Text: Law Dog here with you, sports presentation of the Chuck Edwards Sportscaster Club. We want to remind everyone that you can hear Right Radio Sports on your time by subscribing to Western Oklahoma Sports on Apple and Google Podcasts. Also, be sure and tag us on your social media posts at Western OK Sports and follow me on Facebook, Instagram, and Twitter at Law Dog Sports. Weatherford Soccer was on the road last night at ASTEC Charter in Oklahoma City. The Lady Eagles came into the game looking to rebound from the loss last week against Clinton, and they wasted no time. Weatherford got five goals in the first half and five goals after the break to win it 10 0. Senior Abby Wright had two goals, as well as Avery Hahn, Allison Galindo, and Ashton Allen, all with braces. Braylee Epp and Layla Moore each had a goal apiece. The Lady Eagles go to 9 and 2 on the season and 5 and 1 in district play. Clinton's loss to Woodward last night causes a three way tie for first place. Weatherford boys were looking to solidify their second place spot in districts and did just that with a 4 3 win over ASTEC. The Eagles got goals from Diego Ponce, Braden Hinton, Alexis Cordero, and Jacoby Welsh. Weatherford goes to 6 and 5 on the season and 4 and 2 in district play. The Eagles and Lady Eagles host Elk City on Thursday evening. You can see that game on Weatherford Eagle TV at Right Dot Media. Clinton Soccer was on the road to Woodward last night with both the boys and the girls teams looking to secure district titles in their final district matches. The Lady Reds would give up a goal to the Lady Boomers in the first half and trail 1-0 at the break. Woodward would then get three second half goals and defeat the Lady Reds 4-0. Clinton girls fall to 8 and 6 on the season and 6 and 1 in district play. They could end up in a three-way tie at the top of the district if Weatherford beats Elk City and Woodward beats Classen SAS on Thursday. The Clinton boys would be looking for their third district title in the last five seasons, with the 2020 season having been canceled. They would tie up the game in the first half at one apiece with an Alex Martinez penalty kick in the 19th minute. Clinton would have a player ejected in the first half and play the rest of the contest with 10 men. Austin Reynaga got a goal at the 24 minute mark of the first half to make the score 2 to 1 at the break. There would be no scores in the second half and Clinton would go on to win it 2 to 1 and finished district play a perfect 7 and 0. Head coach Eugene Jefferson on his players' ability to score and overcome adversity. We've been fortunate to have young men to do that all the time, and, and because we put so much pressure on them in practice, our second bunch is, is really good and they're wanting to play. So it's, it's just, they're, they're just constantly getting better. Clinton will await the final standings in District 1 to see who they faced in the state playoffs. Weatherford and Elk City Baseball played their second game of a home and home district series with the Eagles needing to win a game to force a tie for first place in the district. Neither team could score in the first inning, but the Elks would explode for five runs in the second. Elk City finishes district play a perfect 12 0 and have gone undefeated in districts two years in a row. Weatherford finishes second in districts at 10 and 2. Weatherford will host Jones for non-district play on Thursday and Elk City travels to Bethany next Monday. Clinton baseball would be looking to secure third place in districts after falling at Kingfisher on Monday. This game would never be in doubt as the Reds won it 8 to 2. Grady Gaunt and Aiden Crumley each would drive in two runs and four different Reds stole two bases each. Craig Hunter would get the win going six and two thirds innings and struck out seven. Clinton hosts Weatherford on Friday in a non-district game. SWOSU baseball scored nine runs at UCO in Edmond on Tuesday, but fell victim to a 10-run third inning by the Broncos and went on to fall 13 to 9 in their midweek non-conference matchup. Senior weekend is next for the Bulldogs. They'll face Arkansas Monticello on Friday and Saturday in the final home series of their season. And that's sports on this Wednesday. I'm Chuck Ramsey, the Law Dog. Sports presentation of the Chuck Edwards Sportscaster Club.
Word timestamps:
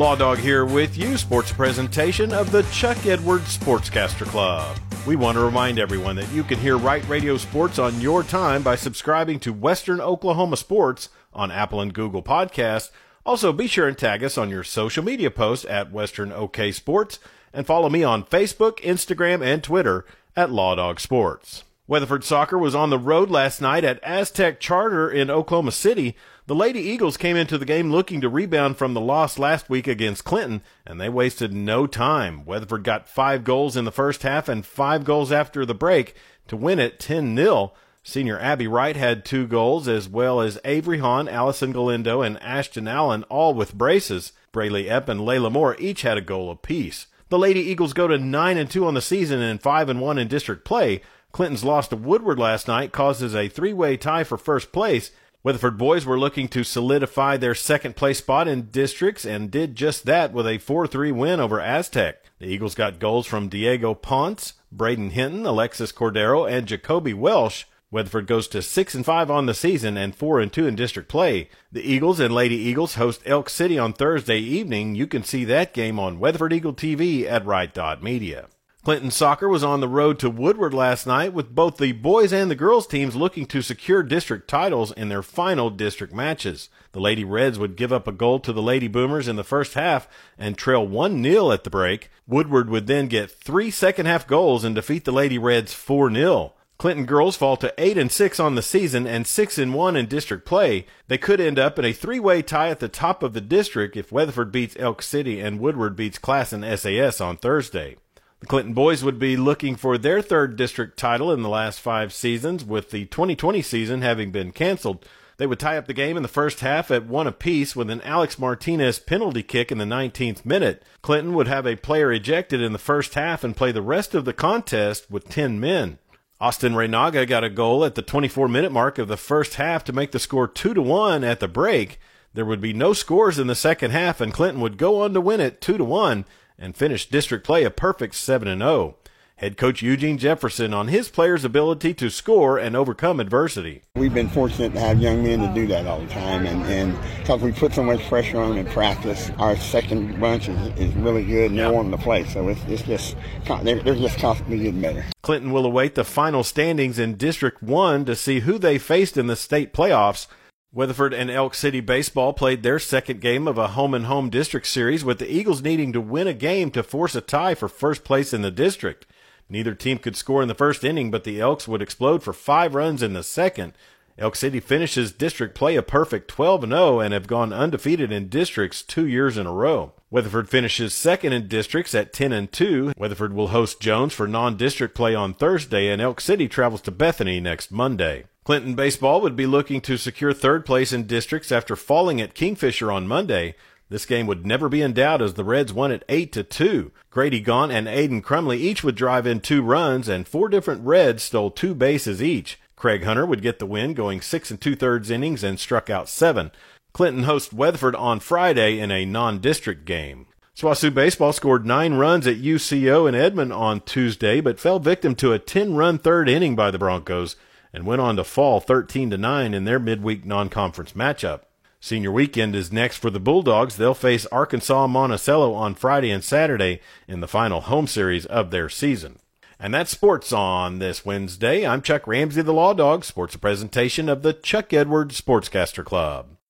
Law 0.00 0.16
Dog 0.16 0.38
here 0.38 0.64
with 0.64 0.96
you, 0.96 1.18
sports 1.18 1.52
presentation 1.52 2.32
of 2.32 2.50
the 2.50 2.62
Chuck 2.72 3.04
Edwards 3.04 3.58
Sportscaster 3.58 4.24
Club. 4.24 4.78
We 5.06 5.14
want 5.14 5.36
to 5.36 5.44
remind 5.44 5.78
everyone 5.78 6.16
that 6.16 6.32
you 6.32 6.42
can 6.42 6.58
hear 6.58 6.78
Right 6.78 7.06
Radio 7.06 7.36
Sports 7.36 7.78
on 7.78 8.00
your 8.00 8.22
time 8.22 8.62
by 8.62 8.76
subscribing 8.76 9.40
to 9.40 9.52
Western 9.52 10.00
Oklahoma 10.00 10.56
Sports 10.56 11.10
on 11.34 11.50
Apple 11.50 11.82
and 11.82 11.92
Google 11.92 12.22
Podcasts. 12.22 12.90
Also, 13.26 13.52
be 13.52 13.66
sure 13.66 13.86
and 13.86 13.98
tag 13.98 14.24
us 14.24 14.38
on 14.38 14.48
your 14.48 14.64
social 14.64 15.04
media 15.04 15.30
posts 15.30 15.66
at 15.66 15.92
Western 15.92 16.32
OK 16.32 16.72
Sports 16.72 17.18
and 17.52 17.66
follow 17.66 17.90
me 17.90 18.02
on 18.02 18.24
Facebook, 18.24 18.78
Instagram, 18.78 19.44
and 19.44 19.62
Twitter 19.62 20.06
at 20.34 20.50
Law 20.50 20.74
Dog 20.76 20.98
Sports. 20.98 21.64
Weatherford 21.86 22.24
Soccer 22.24 22.56
was 22.56 22.74
on 22.74 22.88
the 22.88 22.98
road 22.98 23.30
last 23.30 23.60
night 23.60 23.84
at 23.84 24.02
ASTEC 24.02 24.60
Charter 24.60 25.10
in 25.10 25.28
Oklahoma 25.28 25.72
City. 25.72 26.16
The 26.50 26.56
Lady 26.56 26.80
Eagles 26.80 27.16
came 27.16 27.36
into 27.36 27.58
the 27.58 27.64
game 27.64 27.92
looking 27.92 28.20
to 28.22 28.28
rebound 28.28 28.76
from 28.76 28.92
the 28.92 29.00
loss 29.00 29.38
last 29.38 29.70
week 29.70 29.86
against 29.86 30.24
Clinton, 30.24 30.62
and 30.84 31.00
they 31.00 31.08
wasted 31.08 31.52
no 31.52 31.86
time. 31.86 32.44
Weatherford 32.44 32.82
got 32.82 33.08
five 33.08 33.44
goals 33.44 33.76
in 33.76 33.84
the 33.84 33.92
first 33.92 34.24
half 34.24 34.48
and 34.48 34.66
five 34.66 35.04
goals 35.04 35.30
after 35.30 35.64
the 35.64 35.76
break 35.76 36.16
to 36.48 36.56
win 36.56 36.80
it 36.80 36.98
10 36.98 37.36
0. 37.36 37.72
Senior 38.02 38.36
Abby 38.40 38.66
Wright 38.66 38.96
had 38.96 39.24
two 39.24 39.46
goals, 39.46 39.86
as 39.86 40.08
well 40.08 40.40
as 40.40 40.58
Avery 40.64 40.98
Hahn, 40.98 41.28
Allison 41.28 41.70
Galindo, 41.70 42.20
and 42.20 42.42
Ashton 42.42 42.88
Allen, 42.88 43.22
all 43.28 43.54
with 43.54 43.72
braces. 43.72 44.32
Braylee 44.52 44.88
Epp 44.88 45.06
and 45.06 45.20
Layla 45.20 45.52
Moore 45.52 45.76
each 45.78 46.02
had 46.02 46.18
a 46.18 46.20
goal 46.20 46.50
apiece. 46.50 47.06
The 47.28 47.38
Lady 47.38 47.60
Eagles 47.60 47.92
go 47.92 48.08
to 48.08 48.18
9 48.18 48.56
and 48.58 48.68
2 48.68 48.84
on 48.88 48.94
the 48.94 49.00
season 49.00 49.40
and 49.40 49.62
5 49.62 49.88
and 49.88 50.00
1 50.00 50.18
in 50.18 50.26
district 50.26 50.64
play. 50.64 51.00
Clinton's 51.30 51.62
loss 51.62 51.86
to 51.86 51.96
Woodward 51.96 52.40
last 52.40 52.66
night 52.66 52.90
causes 52.90 53.36
a 53.36 53.46
three 53.46 53.72
way 53.72 53.96
tie 53.96 54.24
for 54.24 54.36
first 54.36 54.72
place. 54.72 55.12
Weatherford 55.42 55.78
boys 55.78 56.04
were 56.04 56.18
looking 56.18 56.48
to 56.48 56.62
solidify 56.62 57.38
their 57.38 57.54
second 57.54 57.96
place 57.96 58.18
spot 58.18 58.46
in 58.46 58.66
districts 58.66 59.24
and 59.24 59.50
did 59.50 59.74
just 59.74 60.04
that 60.04 60.34
with 60.34 60.46
a 60.46 60.58
4 60.58 60.86
3 60.86 61.12
win 61.12 61.40
over 61.40 61.58
ASTEC. 61.58 62.16
The 62.40 62.46
Eagles 62.46 62.74
got 62.74 62.98
goals 62.98 63.26
from 63.26 63.48
Diego 63.48 63.94
Ponce, 63.94 64.52
Braden 64.70 65.10
Hinton, 65.10 65.46
Alexis 65.46 65.92
Cordero, 65.92 66.50
and 66.50 66.66
Jacoby 66.66 67.14
Welsh. 67.14 67.64
Weatherford 67.90 68.26
goes 68.26 68.48
to 68.48 68.60
6 68.60 68.94
and 68.94 69.06
5 69.06 69.30
on 69.30 69.46
the 69.46 69.54
season 69.54 69.96
and 69.96 70.14
4 70.14 70.40
and 70.40 70.52
2 70.52 70.66
in 70.66 70.76
district 70.76 71.08
play. 71.08 71.48
The 71.72 71.80
Eagles 71.80 72.20
and 72.20 72.34
Lady 72.34 72.56
Eagles 72.56 72.96
host 72.96 73.22
Elk 73.24 73.48
City 73.48 73.78
on 73.78 73.94
Thursday 73.94 74.38
evening. 74.38 74.94
You 74.94 75.06
can 75.06 75.24
see 75.24 75.46
that 75.46 75.72
game 75.72 75.98
on 75.98 76.20
Weatherford 76.20 76.52
Eagle 76.52 76.74
TV 76.74 77.24
at 77.24 77.46
Right 77.46 77.72
Dot 77.72 78.02
Media. 78.02 78.48
Clinton 78.82 79.10
Soccer 79.10 79.46
was 79.46 79.62
on 79.62 79.80
the 79.80 79.88
road 79.88 80.18
to 80.20 80.30
Woodward 80.30 80.72
last 80.72 81.06
night 81.06 81.34
with 81.34 81.54
both 81.54 81.76
the 81.76 81.92
boys 81.92 82.32
and 82.32 82.50
the 82.50 82.54
girls 82.54 82.86
teams 82.86 83.14
looking 83.14 83.44
to 83.44 83.60
secure 83.60 84.02
district 84.02 84.48
titles 84.48 84.90
in 84.92 85.10
their 85.10 85.22
final 85.22 85.68
district 85.68 86.14
matches. 86.14 86.70
The 86.92 87.00
Lady 87.00 87.22
Reds 87.22 87.58
would 87.58 87.76
give 87.76 87.92
up 87.92 88.08
a 88.08 88.12
goal 88.12 88.40
to 88.40 88.54
the 88.54 88.62
Lady 88.62 88.88
Boomers 88.88 89.28
in 89.28 89.36
the 89.36 89.44
first 89.44 89.74
half 89.74 90.08
and 90.38 90.56
trail 90.56 90.88
1-0 90.88 91.52
at 91.52 91.64
the 91.64 91.70
break. 91.70 92.10
Woodward 92.26 92.70
would 92.70 92.86
then 92.86 93.08
get 93.08 93.30
three 93.30 93.70
second 93.70 94.06
half 94.06 94.26
goals 94.26 94.64
and 94.64 94.74
defeat 94.74 95.04
the 95.04 95.12
Lady 95.12 95.36
Reds 95.36 95.74
4-0. 95.74 96.52
Clinton 96.78 97.04
girls 97.04 97.36
fall 97.36 97.58
to 97.58 97.74
8 97.76 97.98
and 97.98 98.10
6 98.10 98.40
on 98.40 98.54
the 98.54 98.62
season 98.62 99.06
and 99.06 99.26
6 99.26 99.58
and 99.58 99.74
1 99.74 99.94
in 99.94 100.06
district 100.06 100.46
play. 100.46 100.86
They 101.06 101.18
could 101.18 101.38
end 101.38 101.58
up 101.58 101.78
in 101.78 101.84
a 101.84 101.92
three-way 101.92 102.40
tie 102.40 102.70
at 102.70 102.80
the 102.80 102.88
top 102.88 103.22
of 103.22 103.34
the 103.34 103.42
district 103.42 103.98
if 103.98 104.10
Weatherford 104.10 104.50
beats 104.50 104.74
Elk 104.78 105.02
City 105.02 105.38
and 105.38 105.60
Woodward 105.60 105.94
beats 105.94 106.18
Classen 106.18 106.64
SAS 106.78 107.20
on 107.20 107.36
Thursday. 107.36 107.96
The 108.40 108.46
Clinton 108.46 108.72
boys 108.72 109.04
would 109.04 109.18
be 109.18 109.36
looking 109.36 109.76
for 109.76 109.98
their 109.98 110.22
third 110.22 110.56
district 110.56 110.98
title 110.98 111.30
in 111.30 111.42
the 111.42 111.48
last 111.48 111.78
five 111.78 112.10
seasons, 112.10 112.64
with 112.64 112.90
the 112.90 113.04
2020 113.04 113.60
season 113.60 114.00
having 114.00 114.30
been 114.30 114.50
canceled. 114.50 115.06
They 115.36 115.46
would 115.46 115.60
tie 115.60 115.76
up 115.76 115.86
the 115.86 115.94
game 115.94 116.16
in 116.16 116.22
the 116.22 116.28
first 116.28 116.60
half 116.60 116.90
at 116.90 117.06
one 117.06 117.26
apiece 117.26 117.76
with 117.76 117.90
an 117.90 118.00
Alex 118.00 118.38
Martinez 118.38 118.98
penalty 118.98 119.42
kick 119.42 119.70
in 119.70 119.76
the 119.76 119.84
19th 119.84 120.46
minute. 120.46 120.82
Clinton 121.02 121.34
would 121.34 121.48
have 121.48 121.66
a 121.66 121.76
player 121.76 122.10
ejected 122.12 122.62
in 122.62 122.72
the 122.72 122.78
first 122.78 123.12
half 123.12 123.44
and 123.44 123.56
play 123.56 123.72
the 123.72 123.82
rest 123.82 124.14
of 124.14 124.24
the 124.24 124.32
contest 124.32 125.10
with 125.10 125.28
10 125.28 125.60
men. 125.60 125.98
Austin 126.40 126.72
Reynaga 126.72 127.28
got 127.28 127.44
a 127.44 127.50
goal 127.50 127.84
at 127.84 127.94
the 127.94 128.02
24 128.02 128.48
minute 128.48 128.72
mark 128.72 128.98
of 128.98 129.08
the 129.08 129.18
first 129.18 129.56
half 129.56 129.84
to 129.84 129.92
make 129.92 130.12
the 130.12 130.18
score 130.18 130.48
2 130.48 130.72
to 130.72 130.80
1 130.80 131.24
at 131.24 131.40
the 131.40 131.48
break. 131.48 131.98
There 132.32 132.46
would 132.46 132.60
be 132.60 132.72
no 132.72 132.94
scores 132.94 133.38
in 133.38 133.48
the 133.48 133.54
second 133.54 133.90
half 133.90 134.20
and 134.22 134.32
Clinton 134.32 134.62
would 134.62 134.78
go 134.78 135.02
on 135.02 135.12
to 135.12 135.20
win 135.20 135.40
it 135.40 135.60
2 135.60 135.76
to 135.76 135.84
1 135.84 136.24
and 136.60 136.76
finished 136.76 137.10
district 137.10 137.44
play 137.44 137.64
a 137.64 137.70
perfect 137.70 138.14
7 138.14 138.46
and 138.46 138.60
0. 138.60 138.96
Head 139.40 139.56
coach 139.56 139.80
Eugene 139.80 140.18
Jefferson 140.18 140.74
on 140.74 140.88
his 140.88 141.08
players' 141.08 141.46
ability 141.46 141.94
to 141.94 142.10
score 142.10 142.58
and 142.58 142.76
overcome 142.76 143.18
adversity. 143.20 143.80
We've 143.94 144.12
been 144.12 144.28
fortunate 144.28 144.74
to 144.74 144.80
have 144.80 145.00
young 145.00 145.22
men 145.22 145.40
to 145.40 145.54
do 145.54 145.66
that 145.68 145.86
all 145.86 145.98
the 146.00 146.08
time, 146.08 146.44
and, 146.44 146.62
and 146.66 146.98
because 147.20 147.40
we 147.40 147.50
put 147.50 147.72
so 147.72 147.82
much 147.82 148.06
pressure 148.06 148.38
on 148.38 148.50
them 148.50 148.66
in 148.66 148.70
practice, 148.70 149.30
our 149.38 149.56
second 149.56 150.20
bunch 150.20 150.50
is, 150.50 150.78
is 150.78 150.94
really 150.96 151.24
good 151.24 151.52
and 151.52 151.58
they're 151.58 151.72
wanting 151.72 151.92
to 151.92 151.96
play. 151.96 152.24
So 152.26 152.48
it's, 152.48 152.60
it's 152.68 152.82
just, 152.82 153.16
they're, 153.62 153.82
they're 153.82 153.94
just 153.94 154.18
constantly 154.18 154.58
getting 154.58 154.82
better. 154.82 155.06
Clinton 155.22 155.52
will 155.52 155.64
await 155.64 155.94
the 155.94 156.04
final 156.04 156.44
standings 156.44 156.98
in 156.98 157.14
District 157.14 157.62
1 157.62 158.04
to 158.04 158.14
see 158.14 158.40
who 158.40 158.58
they 158.58 158.76
faced 158.76 159.16
in 159.16 159.26
the 159.26 159.36
state 159.36 159.72
playoffs. 159.72 160.26
Weatherford 160.72 161.12
and 161.12 161.32
Elk 161.32 161.56
City 161.56 161.80
Baseball 161.80 162.32
played 162.32 162.62
their 162.62 162.78
second 162.78 163.20
game 163.20 163.48
of 163.48 163.58
a 163.58 163.68
home 163.68 163.92
and 163.92 164.06
home 164.06 164.30
district 164.30 164.68
series 164.68 165.04
with 165.04 165.18
the 165.18 165.28
Eagles 165.28 165.62
needing 165.62 165.92
to 165.92 166.00
win 166.00 166.28
a 166.28 166.32
game 166.32 166.70
to 166.70 166.84
force 166.84 167.16
a 167.16 167.20
tie 167.20 167.56
for 167.56 167.68
first 167.68 168.04
place 168.04 168.32
in 168.32 168.42
the 168.42 168.52
district. 168.52 169.04
Neither 169.48 169.74
team 169.74 169.98
could 169.98 170.14
score 170.14 170.42
in 170.42 170.46
the 170.46 170.54
first 170.54 170.84
inning, 170.84 171.10
but 171.10 171.24
the 171.24 171.40
Elks 171.40 171.66
would 171.66 171.82
explode 171.82 172.22
for 172.22 172.32
five 172.32 172.76
runs 172.76 173.02
in 173.02 173.14
the 173.14 173.24
second. 173.24 173.72
Elk 174.16 174.36
City 174.36 174.60
finishes 174.60 175.10
district 175.10 175.56
play 175.56 175.74
a 175.74 175.82
perfect 175.82 176.28
12 176.28 176.68
0 176.68 177.00
and 177.00 177.12
have 177.12 177.26
gone 177.26 177.52
undefeated 177.52 178.12
in 178.12 178.28
districts 178.28 178.82
two 178.82 179.08
years 179.08 179.36
in 179.36 179.48
a 179.48 179.52
row. 179.52 179.92
Weatherford 180.08 180.48
finishes 180.48 180.94
second 180.94 181.32
in 181.32 181.48
districts 181.48 181.96
at 181.96 182.12
10 182.12 182.30
and 182.30 182.52
2. 182.52 182.92
Weatherford 182.96 183.32
will 183.32 183.48
host 183.48 183.80
Jones 183.80 184.14
for 184.14 184.28
non-district 184.28 184.94
play 184.94 185.16
on 185.16 185.34
Thursday 185.34 185.88
and 185.88 186.00
Elk 186.00 186.20
City 186.20 186.46
travels 186.46 186.82
to 186.82 186.92
Bethany 186.92 187.40
next 187.40 187.72
Monday. 187.72 188.26
Clinton 188.44 188.74
baseball 188.74 189.20
would 189.20 189.36
be 189.36 189.46
looking 189.46 189.80
to 189.82 189.98
secure 189.98 190.32
third 190.32 190.64
place 190.64 190.92
in 190.92 191.06
districts 191.06 191.52
after 191.52 191.76
falling 191.76 192.20
at 192.20 192.34
Kingfisher 192.34 192.90
on 192.90 193.06
Monday. 193.06 193.54
This 193.90 194.06
game 194.06 194.26
would 194.26 194.46
never 194.46 194.68
be 194.68 194.82
in 194.82 194.94
doubt 194.94 195.20
as 195.20 195.34
the 195.34 195.44
Reds 195.44 195.72
won 195.72 195.92
it 195.92 196.04
8 196.08 196.32
to 196.32 196.42
2. 196.42 196.92
Grady 197.10 197.40
Gaunt 197.40 197.72
and 197.72 197.86
Aiden 197.86 198.22
Crumley 198.22 198.56
each 198.56 198.82
would 198.82 198.94
drive 198.94 199.26
in 199.26 199.40
two 199.40 199.62
runs 199.62 200.08
and 200.08 200.26
four 200.26 200.48
different 200.48 200.86
Reds 200.86 201.22
stole 201.22 201.50
two 201.50 201.74
bases 201.74 202.22
each. 202.22 202.58
Craig 202.76 203.04
Hunter 203.04 203.26
would 203.26 203.42
get 203.42 203.58
the 203.58 203.66
win 203.66 203.92
going 203.92 204.22
six 204.22 204.50
and 204.50 204.58
two 204.58 204.74
thirds 204.74 205.10
innings 205.10 205.44
and 205.44 205.60
struck 205.60 205.90
out 205.90 206.08
seven. 206.08 206.50
Clinton 206.94 207.24
hosts 207.24 207.52
Weatherford 207.52 207.94
on 207.94 208.20
Friday 208.20 208.78
in 208.78 208.90
a 208.90 209.04
non-district 209.04 209.84
game. 209.84 210.26
SWOSU 210.56 210.92
baseball 210.94 211.32
scored 211.32 211.66
nine 211.66 211.94
runs 211.94 212.26
at 212.26 212.40
UCO 212.40 213.08
in 213.08 213.14
Edmond 213.14 213.52
on 213.52 213.80
Tuesday, 213.80 214.40
but 214.40 214.58
fell 214.58 214.78
victim 214.78 215.14
to 215.16 215.32
a 215.32 215.38
10-run 215.38 215.98
third 215.98 216.28
inning 216.28 216.56
by 216.56 216.70
the 216.70 216.78
Broncos 216.78 217.36
and 217.72 217.86
went 217.86 218.00
on 218.00 218.16
to 218.16 218.24
fall 218.24 218.60
13 218.60 219.10
to 219.10 219.18
9 219.18 219.54
in 219.54 219.64
their 219.64 219.78
midweek 219.78 220.24
non-conference 220.24 220.92
matchup. 220.92 221.42
Senior 221.80 222.12
weekend 222.12 222.54
is 222.54 222.70
next 222.70 222.98
for 222.98 223.08
the 223.08 223.18
Bulldogs. 223.18 223.76
They'll 223.76 223.94
face 223.94 224.26
Arkansas 224.26 224.86
Monticello 224.86 225.54
on 225.54 225.74
Friday 225.74 226.10
and 226.10 226.22
Saturday 226.22 226.80
in 227.08 227.20
the 227.20 227.28
final 227.28 227.62
home 227.62 227.86
series 227.86 228.26
of 228.26 228.50
their 228.50 228.68
season. 228.68 229.18
And 229.58 229.74
that's 229.74 229.90
sports 229.90 230.32
on 230.32 230.78
this 230.78 231.04
Wednesday. 231.04 231.66
I'm 231.66 231.82
Chuck 231.82 232.06
Ramsey, 232.06 232.42
the 232.42 232.52
Law 232.52 232.72
Dog. 232.72 233.04
Sports 233.04 233.36
presentation 233.36 234.08
of 234.08 234.22
the 234.22 234.32
Chuck 234.32 234.72
Edwards 234.72 235.20
Sportscaster 235.20 235.84
Club. 235.84 236.36